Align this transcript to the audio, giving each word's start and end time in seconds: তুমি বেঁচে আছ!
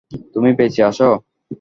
তুমি 0.33 0.49
বেঁচে 0.59 0.81
আছ! 0.89 0.99